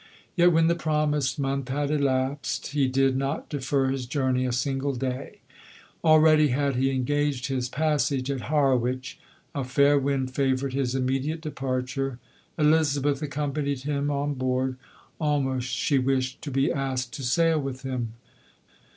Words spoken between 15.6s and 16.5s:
she wished to